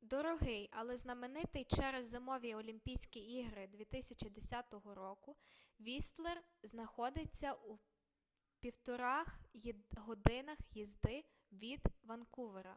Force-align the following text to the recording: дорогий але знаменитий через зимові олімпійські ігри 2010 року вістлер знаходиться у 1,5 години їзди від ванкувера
дорогий 0.00 0.70
але 0.72 0.96
знаменитий 0.96 1.64
через 1.64 2.06
зимові 2.08 2.54
олімпійські 2.54 3.18
ігри 3.20 3.66
2010 3.66 4.64
року 4.84 5.36
вістлер 5.80 6.42
знаходиться 6.62 7.52
у 7.52 7.78
1,5 8.62 9.74
години 9.96 10.56
їзди 10.70 11.24
від 11.52 11.82
ванкувера 12.02 12.76